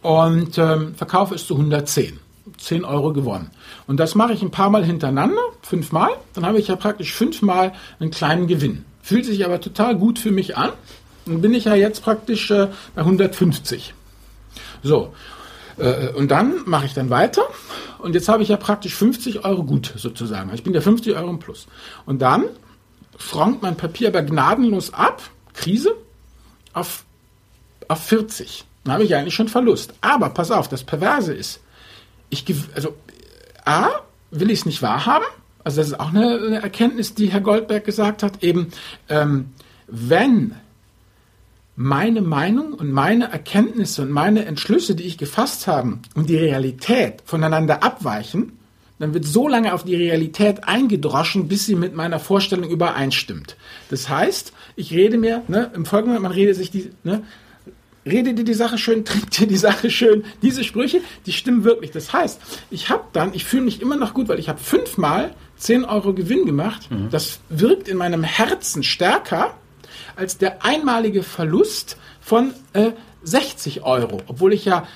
[0.03, 2.19] und verkaufe es zu 110.
[2.57, 3.49] 10 Euro gewonnen.
[3.87, 6.11] Und das mache ich ein paar Mal hintereinander, fünfmal.
[6.33, 8.85] Dann habe ich ja praktisch fünfmal einen kleinen Gewinn.
[9.01, 10.71] Fühlt sich aber total gut für mich an.
[11.25, 13.93] Dann bin ich ja jetzt praktisch äh, bei 150.
[14.83, 15.13] So.
[15.77, 17.43] Äh, und dann mache ich dann weiter.
[17.99, 20.51] Und jetzt habe ich ja praktisch 50 Euro gut sozusagen.
[20.53, 21.67] Ich bin ja 50 Euro im Plus.
[22.05, 22.45] Und dann
[23.17, 25.21] frankt mein Papier aber gnadenlos ab,
[25.53, 25.95] Krise,
[26.73, 27.03] auf,
[27.87, 28.65] auf 40.
[28.83, 29.93] Dann habe ich eigentlich schon Verlust.
[30.01, 31.59] Aber pass auf, das Perverse ist,
[32.29, 32.95] ich, also,
[33.65, 33.89] A,
[34.31, 35.25] will ich es nicht wahrhaben.
[35.63, 38.43] Also, das ist auch eine, Erkenntnis, die Herr Goldberg gesagt hat.
[38.43, 38.67] Eben,
[39.09, 39.49] ähm,
[39.87, 40.55] wenn
[41.75, 47.21] meine Meinung und meine Erkenntnisse und meine Entschlüsse, die ich gefasst habe, und die Realität
[47.25, 48.59] voneinander abweichen,
[48.99, 53.55] dann wird so lange auf die Realität eingedroschen, bis sie mit meiner Vorstellung übereinstimmt.
[53.89, 57.23] Das heißt, ich rede mir, ne, im Folgenden, man redet sich die, ne,
[58.05, 60.25] rede dir die Sache schön, trink dir die Sache schön.
[60.41, 61.91] Diese Sprüche, die stimmen wirklich.
[61.91, 65.33] Das heißt, ich habe dann, ich fühle mich immer noch gut, weil ich habe fünfmal
[65.59, 66.89] 10 Euro Gewinn gemacht.
[67.11, 69.53] Das wirkt in meinem Herzen stärker
[70.15, 72.91] als der einmalige Verlust von äh,
[73.23, 74.87] 60 Euro, obwohl ich ja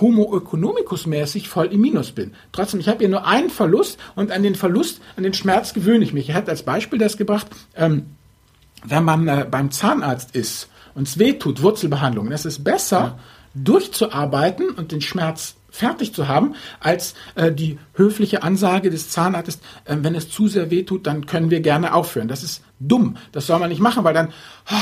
[0.00, 2.34] Homo economicus mäßig voll im Minus bin.
[2.52, 6.04] Trotzdem, ich habe hier nur einen Verlust und an den Verlust, an den Schmerz gewöhne
[6.04, 6.28] ich mich.
[6.28, 8.06] Er hat als Beispiel das gebracht, ähm,
[8.84, 13.18] wenn man äh, beim Zahnarzt ist und es weh tut, Wurzelbehandlung, es ist besser,
[13.54, 19.96] durchzuarbeiten und den Schmerz fertig zu haben, als äh, die höfliche Ansage des Zahnarztes, äh,
[20.00, 22.28] wenn es zu sehr weh tut, dann können wir gerne aufhören.
[22.28, 23.16] Das ist dumm.
[23.32, 24.32] Das soll man nicht machen, weil dann
[24.66, 24.74] ah,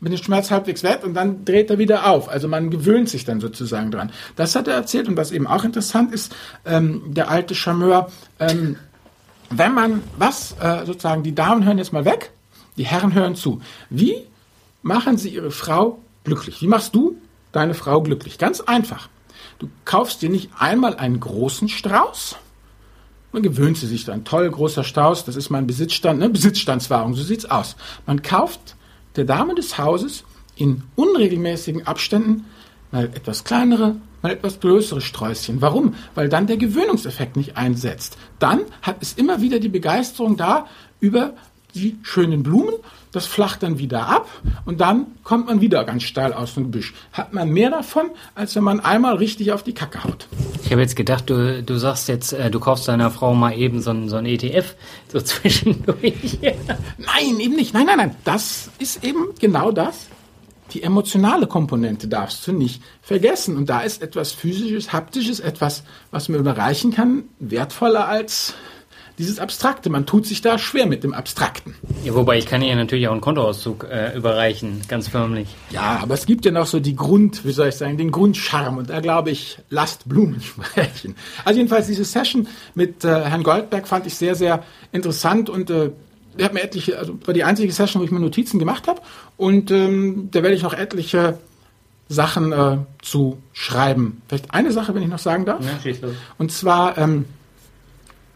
[0.00, 2.28] mit dem Schmerz halbwegs weg und dann dreht er wieder auf.
[2.28, 4.12] Also man gewöhnt sich dann sozusagen dran.
[4.36, 8.76] Das hat er erzählt und was eben auch interessant ist, ähm, der alte Charmeur, ähm,
[9.50, 12.32] wenn man was, äh, sozusagen, die Damen hören jetzt mal weg,
[12.76, 13.60] die Herren hören zu.
[13.88, 14.16] Wie
[14.82, 16.60] machen sie ihre Frau glücklich?
[16.60, 17.16] Wie machst du
[17.52, 18.38] deine Frau glücklich?
[18.38, 19.08] Ganz einfach.
[19.58, 22.36] Du kaufst dir nicht einmal einen großen Strauß,
[23.34, 24.24] man gewöhnt sie sich dann.
[24.24, 26.30] Toll, großer Strauß, das ist mein Besitzstand, ne?
[26.30, 27.74] Besitzstandswahrung, so sieht's aus.
[28.06, 28.76] Man kauft
[29.16, 30.22] der Dame des Hauses
[30.54, 32.44] in unregelmäßigen Abständen
[32.92, 35.60] mal etwas kleinere, mal etwas größere Sträußchen.
[35.60, 35.96] Warum?
[36.14, 38.16] Weil dann der Gewöhnungseffekt nicht einsetzt.
[38.38, 40.68] Dann hat es immer wieder die Begeisterung da
[41.00, 41.34] über
[41.74, 42.74] die schönen Blumen.
[43.14, 44.28] Das flacht dann wieder ab
[44.64, 46.94] und dann kommt man wieder ganz steil aus dem Gebüsch.
[47.12, 50.26] Hat man mehr davon, als wenn man einmal richtig auf die Kacke haut.
[50.64, 53.80] Ich habe jetzt gedacht, du, du sagst jetzt, äh, du kaufst deiner Frau mal eben
[53.82, 54.74] so ein, so ein ETF
[55.12, 56.40] so zwischendurch.
[56.40, 57.72] Nein, eben nicht.
[57.72, 58.16] Nein, nein, nein.
[58.24, 60.08] Das ist eben genau das.
[60.72, 63.56] Die emotionale Komponente darfst du nicht vergessen.
[63.56, 68.54] Und da ist etwas physisches, haptisches, etwas, was man überreichen kann, wertvoller als
[69.18, 69.90] dieses Abstrakte.
[69.90, 71.74] Man tut sich da schwer mit dem Abstrakten.
[72.04, 75.48] Ja, wobei ich kann ihr natürlich auch einen Kontoauszug äh, überreichen, ganz förmlich.
[75.70, 78.78] Ja, aber es gibt ja noch so die Grund, wie soll ich sagen, den Grundcharme.
[78.78, 81.14] Und da glaube ich, lasst Blumen sprechen.
[81.44, 85.90] Also jedenfalls diese Session mit äh, Herrn Goldberg fand ich sehr, sehr interessant und äh,
[86.36, 89.00] er hat mir etliche, also war die einzige Session, wo ich mir Notizen gemacht habe.
[89.36, 91.38] Und ähm, da werde ich noch etliche
[92.08, 94.22] Sachen äh, zu schreiben.
[94.28, 95.64] Vielleicht eine Sache, wenn ich noch sagen darf.
[95.84, 95.94] Ja.
[96.38, 97.26] Und zwar ähm,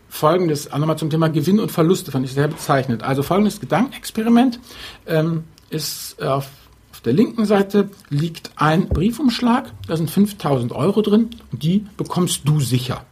[0.09, 3.03] folgendes, auch nochmal zum Thema Gewinn und Verluste, fand ich sehr bezeichnet.
[3.03, 4.59] Also folgendes Gedankenexperiment
[5.07, 6.49] ähm, ist auf,
[6.93, 12.43] auf der linken Seite liegt ein Briefumschlag, da sind 5000 Euro drin und die bekommst
[12.45, 13.05] du sicher.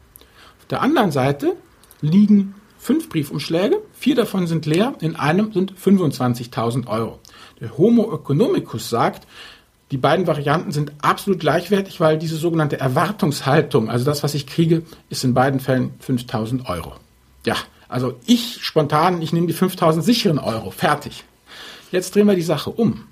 [0.58, 1.56] Auf der anderen Seite
[2.00, 7.18] liegen fünf Briefumschläge, vier davon sind leer, in einem sind 25.000 Euro.
[7.60, 9.26] Der Homo economicus sagt,
[9.92, 14.82] die beiden Varianten sind absolut gleichwertig, weil diese sogenannte Erwartungshaltung, also das, was ich kriege,
[15.10, 16.94] ist in beiden Fällen 5000 Euro.
[17.44, 17.54] Ja,
[17.88, 20.72] also ich spontan, ich nehme die 5000 sicheren Euro.
[20.72, 21.24] Fertig.
[21.92, 23.04] Jetzt drehen wir die Sache um.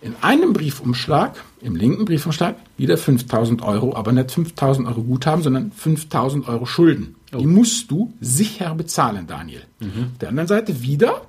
[0.00, 5.72] In einem Briefumschlag, im linken Briefumschlag, wieder 5000 Euro, aber nicht 5000 Euro Guthaben, sondern
[5.72, 7.16] 5000 Euro Schulden.
[7.34, 7.38] Oh.
[7.38, 9.62] Die musst du sicher bezahlen, Daniel.
[9.80, 10.10] Mhm.
[10.12, 11.22] Auf der anderen Seite wieder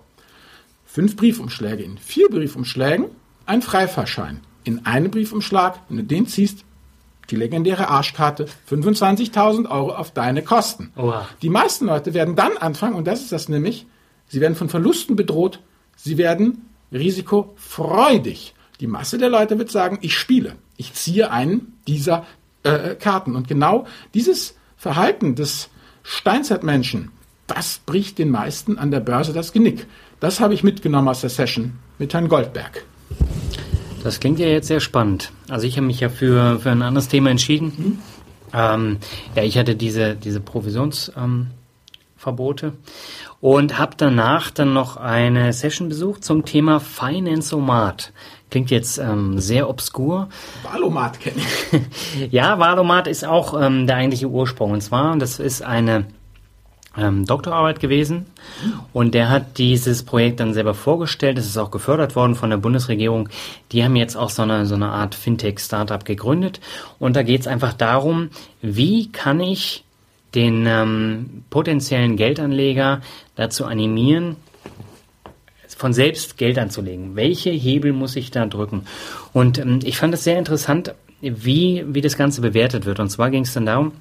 [0.85, 1.83] fünf Briefumschläge.
[1.83, 3.07] In vier Briefumschlägen
[3.45, 4.41] ein Freifahrschein.
[4.63, 6.65] In einem Briefumschlag, wenn du den ziehst,
[7.29, 10.91] die legendäre Arschkarte, 25.000 Euro auf deine Kosten.
[10.95, 11.27] Oha.
[11.41, 13.85] Die meisten Leute werden dann anfangen, und das ist das nämlich,
[14.27, 15.59] sie werden von Verlusten bedroht,
[15.95, 18.53] sie werden risikofreudig.
[18.79, 22.25] Die Masse der Leute wird sagen, ich spiele, ich ziehe einen dieser
[22.63, 23.35] äh, Karten.
[23.35, 25.69] Und genau dieses Verhalten des
[26.03, 27.11] Steinzeitmenschen,
[27.47, 29.87] das bricht den meisten an der Börse das Genick.
[30.19, 32.85] Das habe ich mitgenommen aus der Session mit Herrn Goldberg.
[34.05, 35.31] Das klingt ja jetzt sehr spannend.
[35.49, 37.73] Also ich habe mich ja für, für ein anderes Thema entschieden.
[37.75, 37.97] Mhm.
[38.53, 38.97] Ähm,
[39.35, 41.47] ja, ich hatte diese, diese Provisionsverbote
[42.67, 42.73] ähm,
[43.41, 48.13] und habe danach dann noch eine Session besucht zum Thema Finanzomat.
[48.51, 50.29] Klingt jetzt ähm, sehr obskur.
[50.61, 52.27] Valomat kenne ich.
[52.31, 54.69] ja, Valomat ist auch ähm, der eigentliche Ursprung.
[54.69, 56.05] Und zwar, das ist eine
[56.97, 58.25] ähm, Doktorarbeit gewesen
[58.93, 61.37] und der hat dieses Projekt dann selber vorgestellt.
[61.37, 63.29] Es ist auch gefördert worden von der Bundesregierung.
[63.71, 66.59] Die haben jetzt auch so eine, so eine Art Fintech-Startup gegründet
[66.99, 68.29] und da geht es einfach darum,
[68.61, 69.83] wie kann ich
[70.35, 73.01] den ähm, potenziellen Geldanleger
[73.35, 74.35] dazu animieren,
[75.77, 77.15] von selbst Geld anzulegen.
[77.15, 78.83] Welche Hebel muss ich da drücken?
[79.33, 82.99] Und ähm, ich fand es sehr interessant, wie, wie das Ganze bewertet wird.
[82.99, 83.93] Und zwar ging es dann darum,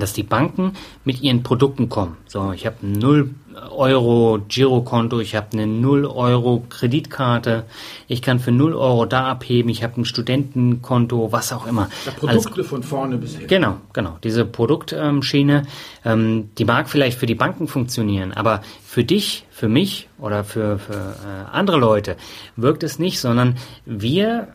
[0.00, 0.72] dass die Banken
[1.04, 2.16] mit ihren Produkten kommen.
[2.26, 3.30] So, ich habe ein 0
[3.70, 7.64] Euro Girokonto, ich habe eine 0 Euro Kreditkarte,
[8.06, 11.88] ich kann für 0 Euro da abheben, ich habe ein Studentenkonto, was auch immer.
[12.04, 13.46] Ja, Produkte Alles, von vorne bis hin.
[13.48, 14.18] Genau, genau.
[14.22, 15.62] Diese Produktschiene,
[16.04, 20.78] ähm, die mag vielleicht für die Banken funktionieren, aber für dich, für mich oder für,
[20.78, 22.16] für äh, andere Leute
[22.56, 24.48] wirkt es nicht, sondern wir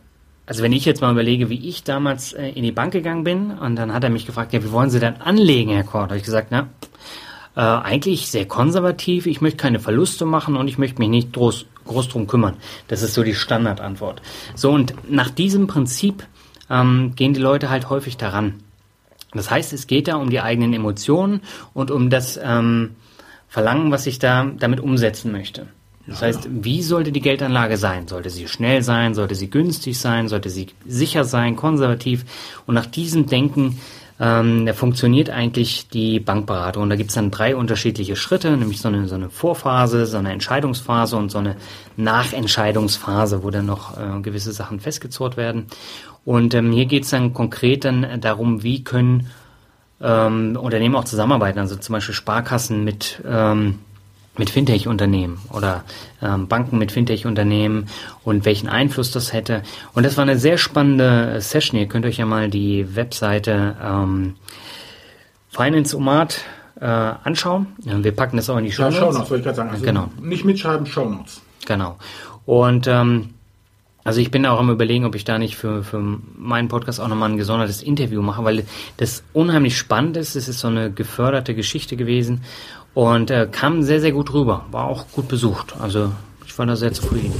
[0.46, 3.52] also wenn ich jetzt mal überlege, wie ich damals äh, in die Bank gegangen bin
[3.52, 6.10] und dann hat er mich gefragt, ja, wie wollen Sie denn anlegen, Herr Kort?
[6.10, 6.68] habe ich gesagt, na,
[7.54, 11.66] äh, eigentlich sehr konservativ, ich möchte keine Verluste machen und ich möchte mich nicht groß,
[11.86, 12.56] groß drum kümmern.
[12.88, 14.22] Das ist so die Standardantwort.
[14.54, 16.26] So, und nach diesem Prinzip
[16.70, 18.62] ähm, gehen die Leute halt häufig daran.
[19.32, 21.40] Das heißt, es geht da um die eigenen Emotionen
[21.72, 22.96] und um das ähm,
[23.48, 25.66] Verlangen, was ich da damit umsetzen möchte.
[26.06, 28.08] Das ja, heißt, wie sollte die Geldanlage sein?
[28.08, 29.14] Sollte sie schnell sein?
[29.14, 30.28] Sollte sie günstig sein?
[30.28, 31.56] Sollte sie sicher sein?
[31.56, 32.24] Konservativ?
[32.66, 33.78] Und nach diesem Denken
[34.18, 36.84] ähm, funktioniert eigentlich die Bankberatung.
[36.84, 40.16] Und da gibt es dann drei unterschiedliche Schritte, nämlich so eine, so eine Vorphase, so
[40.16, 41.56] eine Entscheidungsphase und so eine
[41.96, 45.66] Nachentscheidungsphase, wo dann noch äh, gewisse Sachen festgezurrt werden.
[46.24, 49.28] Und ähm, hier geht es dann konkret dann darum, wie können
[50.00, 53.78] ähm, Unternehmen auch zusammenarbeiten, also zum Beispiel Sparkassen mit ähm,
[54.38, 55.84] mit Fintech-Unternehmen oder
[56.22, 57.86] ähm, Banken mit Fintech-Unternehmen
[58.24, 59.62] und welchen Einfluss das hätte.
[59.92, 61.78] Und das war eine sehr spannende Session.
[61.78, 64.34] Ihr könnt euch ja mal die Webseite ähm,
[65.50, 66.40] Finance Omat
[66.80, 67.66] äh, anschauen.
[67.78, 68.96] Wir packen das auch in die Show Notes.
[68.96, 69.70] Ja, Show Notes, wollte ich gerade sagen.
[69.70, 70.08] Also genau.
[70.20, 71.42] Nicht mitschreiben, Show Notes.
[71.66, 71.98] Genau.
[72.46, 73.34] Und ähm,
[74.04, 76.00] also ich bin auch am überlegen, ob ich da nicht für, für
[76.36, 78.64] meinen Podcast auch nochmal ein gesondertes Interview mache, weil
[78.96, 80.34] das unheimlich spannend ist.
[80.34, 82.42] Es ist so eine geförderte Geschichte gewesen
[82.94, 84.66] und äh, kam sehr, sehr gut rüber.
[84.70, 85.74] War auch gut besucht.
[85.78, 86.12] Also
[86.46, 87.32] ich war da sehr zufrieden.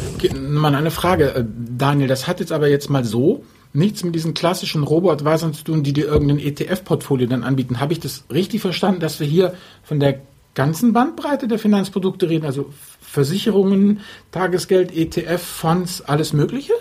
[0.53, 1.45] Mal eine Frage, äh,
[1.77, 5.83] Daniel, das hat jetzt aber jetzt mal so nichts mit diesen klassischen Robo-Advisern zu tun,
[5.83, 7.81] die dir irgendein ETF-Portfolio dann anbieten.
[7.81, 10.21] Habe ich das richtig verstanden, dass wir hier von der
[10.55, 12.45] ganzen Bandbreite der Finanzprodukte reden?
[12.45, 16.73] Also Versicherungen, Tagesgeld, ETF, Fonds, alles Mögliche?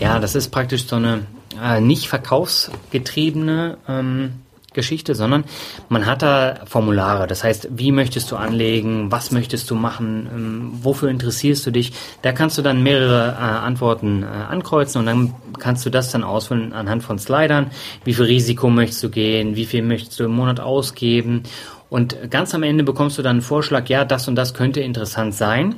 [0.00, 1.26] Ja, das ist praktisch so eine
[1.62, 4.32] äh, nicht verkaufsgetriebene ähm,
[4.74, 5.44] Geschichte, sondern
[5.88, 7.26] man hat da Formulare.
[7.26, 11.92] Das heißt, wie möchtest du anlegen, was möchtest du machen, ähm, wofür interessierst du dich.
[12.22, 16.24] Da kannst du dann mehrere äh, Antworten äh, ankreuzen und dann kannst du das dann
[16.24, 17.70] ausfüllen anhand von Slidern.
[18.04, 21.44] Wie viel Risiko möchtest du gehen, wie viel möchtest du im Monat ausgeben.
[21.88, 25.34] Und ganz am Ende bekommst du dann einen Vorschlag, ja, das und das könnte interessant
[25.34, 25.76] sein.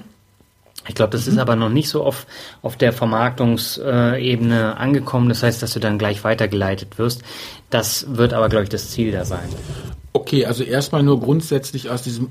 [0.88, 1.32] Ich glaube, das mhm.
[1.32, 2.26] ist aber noch nicht so auf,
[2.62, 5.28] auf der Vermarktungsebene angekommen.
[5.28, 7.22] Das heißt, dass du dann gleich weitergeleitet wirst.
[7.70, 9.48] Das wird aber, glaube ich, das Ziel da sein.
[10.12, 12.30] Okay, also erstmal nur grundsätzlich aus diesem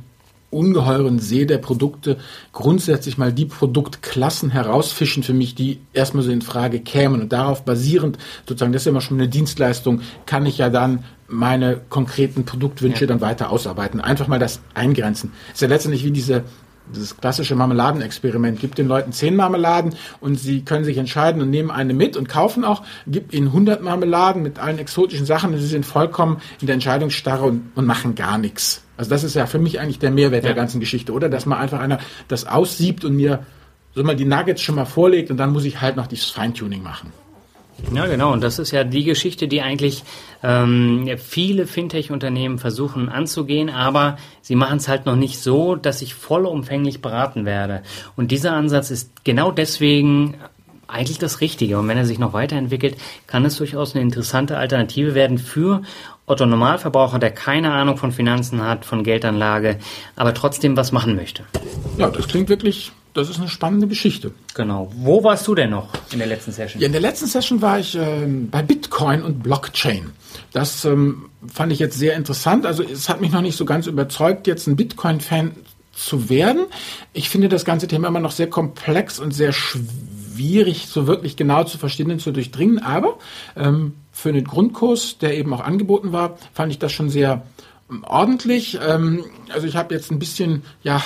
[0.52, 2.18] ungeheuren See der Produkte
[2.54, 7.66] grundsätzlich mal die Produktklassen herausfischen für mich, die erstmal so in Frage kämen und darauf
[7.66, 12.46] basierend, sozusagen, das ist ja immer schon eine Dienstleistung, kann ich ja dann meine konkreten
[12.46, 13.08] Produktwünsche ja.
[13.08, 14.00] dann weiter ausarbeiten.
[14.00, 15.34] Einfach mal das eingrenzen.
[15.54, 16.44] ist ja letztendlich wie diese
[16.94, 18.60] dieses klassische Marmeladenexperiment.
[18.60, 22.30] Gibt den Leuten zehn Marmeladen und sie können sich entscheiden und nehmen eine mit und
[22.30, 22.84] kaufen auch.
[23.08, 27.46] Gibt ihnen 100 Marmeladen mit allen exotischen Sachen und sie sind vollkommen in der Entscheidungsstarre
[27.46, 28.84] und, und machen gar nichts.
[28.98, 30.50] Also das ist ja für mich eigentlich der Mehrwert ja.
[30.50, 31.30] der ganzen Geschichte, oder?
[31.30, 33.46] Dass man einfach einer das aussiebt und mir
[33.94, 36.84] so mal die Nuggets schon mal vorlegt und dann muss ich halt noch dieses Feintuning
[36.84, 37.12] machen.
[37.94, 38.34] Ja, genau.
[38.34, 40.04] Und das ist ja die Geschichte, die eigentlich
[40.44, 46.16] ähm, viele Fintech-Unternehmen versuchen anzugehen, aber sie machen es halt noch nicht so, dass ich
[46.16, 47.84] vollumfänglich beraten werde.
[48.16, 50.36] Und dieser Ansatz ist genau deswegen
[50.88, 51.80] eigentlich das Richtige.
[51.80, 52.96] Und wenn er sich noch weiterentwickelt,
[53.28, 55.82] kann es durchaus eine interessante Alternative werden für
[56.28, 59.80] Otto Normalverbraucher, der keine Ahnung von Finanzen hat, von Geldanlage,
[60.16, 61.44] aber trotzdem was machen möchte.
[61.98, 64.34] Ja, das klingt wirklich das ist eine spannende Geschichte.
[64.54, 64.92] Genau.
[64.98, 66.82] Wo warst du denn noch in der letzten Session?
[66.82, 70.12] Ja, in der letzten Session war ich äh, bei Bitcoin und Blockchain.
[70.52, 72.66] Das ähm, fand ich jetzt sehr interessant.
[72.66, 75.56] Also es hat mich noch nicht so ganz überzeugt, jetzt ein Bitcoin-Fan
[75.94, 76.66] zu werden.
[77.14, 81.64] Ich finde das ganze Thema immer noch sehr komplex und sehr schwierig, so wirklich genau
[81.64, 82.80] zu verstehen und zu durchdringen.
[82.80, 83.18] Aber
[83.56, 87.44] ähm, für den Grundkurs, der eben auch angeboten war, fand ich das schon sehr
[87.90, 88.78] ähm, ordentlich.
[88.86, 89.24] Ähm,
[89.54, 91.02] also ich habe jetzt ein bisschen, ja,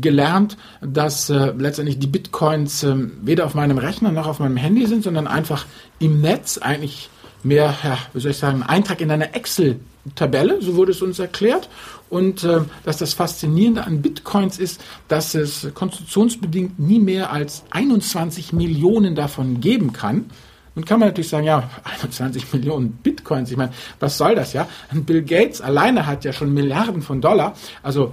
[0.00, 4.86] gelernt, dass äh, letztendlich die Bitcoins äh, weder auf meinem Rechner noch auf meinem Handy
[4.86, 5.66] sind, sondern einfach
[5.98, 7.10] im Netz eigentlich
[7.42, 11.18] mehr, ja, wie soll ich sagen, ein Eintrag in einer Excel-Tabelle, so wurde es uns
[11.18, 11.68] erklärt.
[12.08, 18.52] Und äh, dass das Faszinierende an Bitcoins ist, dass es konstruktionsbedingt nie mehr als 21
[18.52, 20.26] Millionen davon geben kann.
[20.74, 24.68] Nun kann man natürlich sagen, ja, 21 Millionen Bitcoins, ich meine, was soll das, ja?
[24.92, 28.12] Bill Gates alleine hat ja schon Milliarden von Dollar, also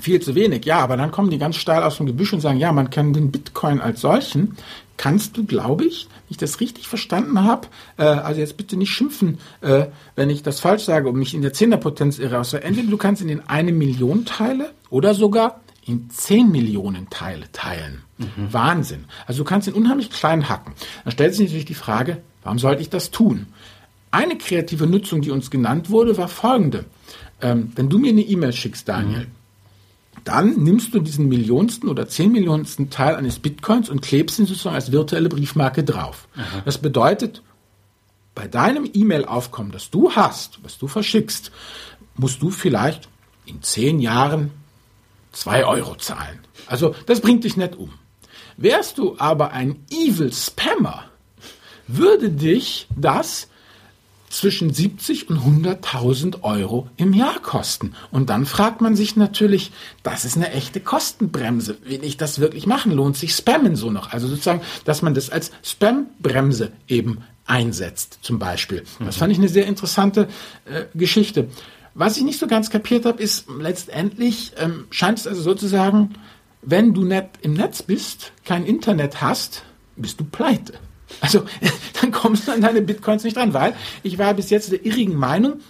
[0.00, 0.64] viel zu wenig.
[0.64, 3.12] Ja, aber dann kommen die ganz steil aus dem Gebüsch und sagen, ja, man kann
[3.12, 4.56] den Bitcoin als solchen,
[4.98, 8.90] kannst du, glaube ich, wenn ich das richtig verstanden habe, äh, also jetzt bitte nicht
[8.90, 12.36] schimpfen, äh, wenn ich das falsch sage und mich in der Zehnerpotenz irre.
[12.36, 17.50] Also entweder du kannst ihn in eine Million Teile oder sogar in zehn Millionen Teile
[17.52, 18.02] teilen.
[18.18, 18.52] Mhm.
[18.52, 19.04] Wahnsinn.
[19.26, 20.74] Also du kannst ihn unheimlich klein hacken.
[21.04, 23.46] Dann stellt sich natürlich die Frage, warum sollte ich das tun?
[24.10, 26.84] Eine kreative Nutzung, die uns genannt wurde, war folgende.
[27.40, 29.37] Ähm, wenn du mir eine E-Mail schickst, Daniel, mhm
[30.24, 34.74] dann nimmst du diesen Millionsten oder zehn Millionsten Teil eines Bitcoins und klebst ihn sozusagen
[34.74, 36.28] als virtuelle Briefmarke drauf.
[36.36, 36.62] Aha.
[36.64, 37.42] Das bedeutet,
[38.34, 41.50] bei deinem E-Mail-Aufkommen, das du hast, was du verschickst,
[42.16, 43.08] musst du vielleicht
[43.46, 44.50] in zehn Jahren
[45.32, 46.38] zwei Euro zahlen.
[46.66, 47.92] Also das bringt dich nicht um.
[48.56, 51.04] Wärst du aber ein Evil Spammer,
[51.86, 53.47] würde dich das
[54.30, 57.94] zwischen 70 und 100.000 Euro im Jahr kosten.
[58.10, 61.78] Und dann fragt man sich natürlich, das ist eine echte Kostenbremse.
[61.84, 62.92] Will ich das wirklich machen?
[62.92, 64.12] Lohnt sich Spammen so noch?
[64.12, 68.84] Also sozusagen, dass man das als Spambremse eben einsetzt, zum Beispiel.
[69.00, 70.28] Das fand ich eine sehr interessante
[70.66, 71.48] äh, Geschichte.
[71.94, 76.14] Was ich nicht so ganz kapiert habe, ist letztendlich ähm, scheint es also sozusagen,
[76.62, 79.62] wenn du nicht im Netz bist, kein Internet hast,
[79.96, 80.74] bist du pleite.
[81.20, 81.44] Also
[82.00, 85.16] dann kommst du an deine Bitcoins nicht dran, weil ich war bis jetzt der irrigen
[85.16, 85.60] Meinung,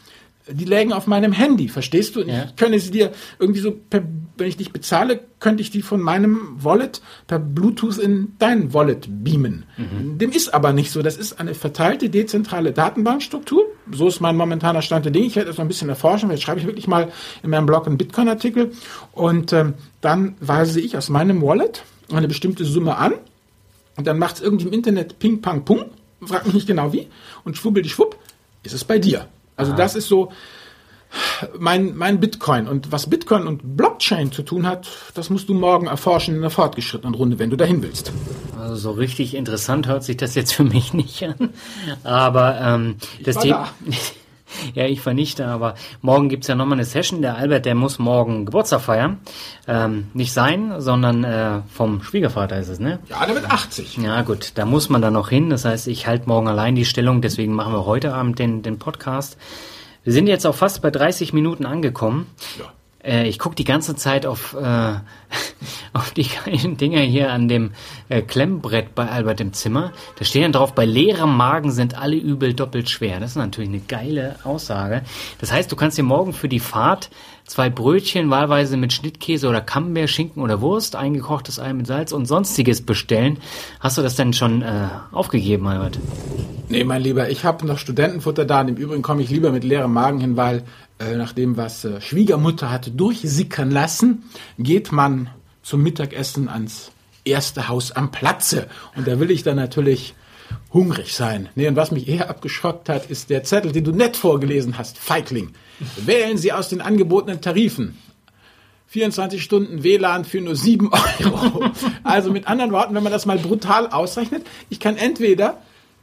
[0.51, 2.23] die lägen auf meinem Handy, verstehst du?
[2.23, 2.47] Ja.
[2.47, 4.03] Ich könnte sie dir irgendwie so, per,
[4.37, 9.07] wenn ich dich bezahle, könnte ich die von meinem Wallet per Bluetooth in dein Wallet
[9.09, 9.65] beamen.
[9.77, 10.19] Mhm.
[10.19, 11.03] Dem ist aber nicht so.
[11.03, 13.65] Das ist eine verteilte, dezentrale Datenbankstruktur.
[13.93, 15.27] So ist mein momentaner Stand der Dinge.
[15.27, 16.31] Ich werde das noch ein bisschen erforschen.
[16.31, 18.73] Jetzt schreibe ich wirklich mal in meinem Blog einen Bitcoin-Artikel
[19.13, 23.15] und ähm, dann weise ich aus meinem Wallet eine bestimmte Summe an
[23.99, 25.87] und dann macht es irgendwie im Internet Ping, Pang, Pung,
[26.25, 27.09] frag mich nicht genau wie,
[27.45, 28.17] und schwubbel schwupp,
[28.63, 29.29] ist es bei dir.
[29.57, 29.79] Also Aha.
[29.79, 30.33] das ist so
[31.59, 32.69] mein, mein Bitcoin.
[32.69, 36.51] Und was Bitcoin und Blockchain zu tun hat, das musst du morgen erforschen in einer
[36.51, 38.13] fortgeschrittenen Runde, wenn du dahin willst.
[38.59, 41.51] Also so richtig interessant hört sich das jetzt für mich nicht an.
[42.05, 43.69] Aber ähm, das Thema.
[44.75, 47.23] Ja, ich vernichte, aber morgen gibt's ja nochmal eine Session.
[47.23, 49.19] Der Albert, der muss morgen Geburtstag feiern.
[49.67, 52.99] Ähm, nicht sein, sondern äh, vom Schwiegervater ist es, ne?
[53.09, 53.99] Ja, der wird 80.
[53.99, 55.51] Ja, gut, da muss man dann noch hin.
[55.51, 58.79] Das heißt, ich halte morgen allein die Stellung, deswegen machen wir heute Abend den, den
[58.79, 59.37] Podcast.
[60.05, 62.27] Wir sind jetzt auch fast bei 30 Minuten angekommen.
[62.59, 62.73] Ja.
[63.03, 64.95] Äh, ich gucke die ganze Zeit auf, äh,
[65.93, 67.73] auf die kleinen Dinger hier an dem
[68.09, 69.93] äh, Klemmbrett bei Albert im Zimmer.
[70.19, 73.21] Da steht dann drauf, bei leerem Magen sind alle Übel doppelt schwer.
[73.21, 75.03] Das ist natürlich eine geile Aussage.
[75.41, 77.11] Das heißt, du kannst dir morgen für die Fahrt
[77.49, 82.27] zwei Brötchen, wahlweise mit Schnittkäse oder Camembert, Schinken oder Wurst, eingekochtes Ei mit Salz und
[82.27, 83.39] sonstiges bestellen.
[83.81, 85.99] Hast du das denn schon äh, aufgegeben, Albert?
[86.69, 89.65] Nee, mein Lieber, ich habe noch Studentenfutter da und im Übrigen komme ich lieber mit
[89.65, 90.65] leerem Magen hin, weil
[90.99, 94.25] äh, nach dem, was äh, Schwiegermutter hatte durchsickern lassen,
[94.59, 95.31] geht man
[95.63, 96.93] zum Mittagessen ans
[97.25, 98.69] erste Haus am Platze.
[98.97, 100.15] Und da will ich dann natürlich
[100.73, 101.49] hungrig sein.
[101.55, 104.99] Nee, und was mich eher abgeschockt hat, ist der Zettel, den du nett vorgelesen hast,
[104.99, 105.53] Feigling.
[106.05, 107.97] Wählen Sie aus den angebotenen Tarifen.
[108.89, 111.71] 24 Stunden WLAN für nur 7 Euro.
[112.05, 115.61] Also mit anderen Worten, wenn man das mal brutal ausrechnet, ich kann entweder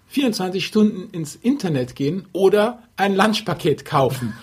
[0.10, 4.34] 24 Stunden ins Internet gehen oder ein Lunchpaket kaufen.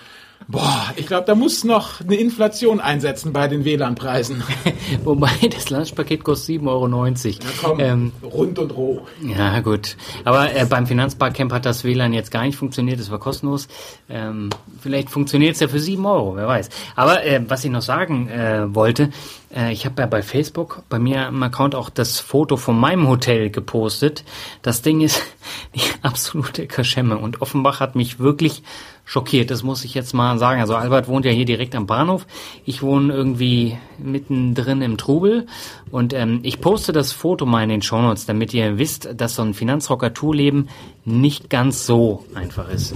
[0.47, 4.43] Boah, ich glaube, da muss noch eine Inflation einsetzen bei den WLAN-Preisen.
[5.03, 6.87] Wobei das Lunchpaket kostet 7,90 Euro.
[6.87, 9.01] Ja, komm, ähm, rund und roh.
[9.21, 9.95] Ja, gut.
[10.23, 13.67] Aber äh, beim Finanzbarcamp hat das WLAN jetzt gar nicht funktioniert, es war kostenlos.
[14.09, 16.69] Ähm, vielleicht funktioniert es ja für 7 Euro, wer weiß.
[16.95, 19.09] Aber äh, was ich noch sagen äh, wollte,
[19.55, 23.07] äh, ich habe ja bei Facebook bei mir im Account auch das Foto von meinem
[23.07, 24.23] Hotel gepostet.
[24.61, 25.21] Das Ding ist
[25.75, 28.63] die absolute Kaschemme und Offenbach hat mich wirklich
[29.05, 30.61] schockiert, das muss ich jetzt mal sagen.
[30.61, 32.25] Also Albert wohnt ja hier direkt am Bahnhof.
[32.65, 35.47] Ich wohne irgendwie mittendrin im Trubel.
[35.91, 39.41] Und ähm, ich poste das Foto mal in den Shownotes, damit ihr wisst, dass so
[39.41, 40.69] ein Finanzrocker-Tour-Leben
[41.05, 42.93] nicht ganz so einfach ist.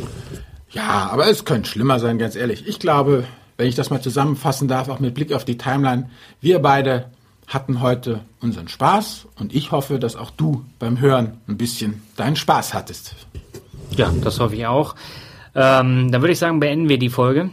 [0.71, 2.67] Ja, aber es könnte schlimmer sein, ganz ehrlich.
[2.67, 3.25] Ich glaube,
[3.57, 6.09] wenn ich das mal zusammenfassen darf, auch mit Blick auf die Timeline,
[6.41, 7.11] wir beide
[7.47, 12.35] hatten heute unseren Spaß und ich hoffe, dass auch du beim Hören ein bisschen deinen
[12.35, 13.15] Spaß hattest.
[13.91, 14.95] Ja, das hoffe ich auch.
[15.57, 17.49] Ähm, dann würde ich sagen, beenden wir die Folge.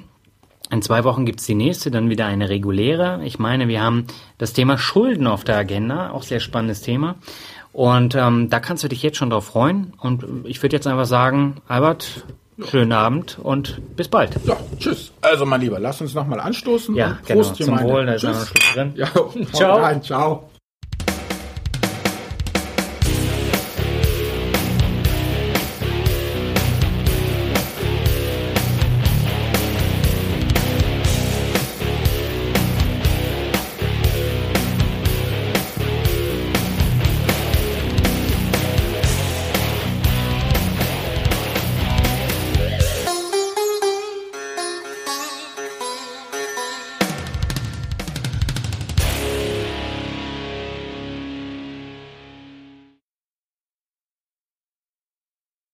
[0.71, 3.21] In zwei Wochen gibt's die nächste, dann wieder eine reguläre.
[3.25, 4.07] Ich meine, wir haben
[4.39, 7.17] das Thema Schulden auf der Agenda, auch sehr spannendes Thema.
[7.73, 9.95] Und ähm, da kannst du dich jetzt schon drauf freuen.
[9.99, 12.25] Und ich würde jetzt einfach sagen, Albert,
[12.59, 12.67] ja.
[12.67, 14.37] schönen Abend und bis bald.
[14.45, 15.13] Ja, tschüss.
[15.23, 16.95] Also mein Lieber, lass uns nochmal anstoßen.
[16.95, 17.43] Ja, genau.
[17.43, 18.93] Zum Wohl, da ist noch drin.
[18.97, 19.09] Ja,
[19.53, 19.79] ciao.
[19.79, 20.51] Rein, ciao.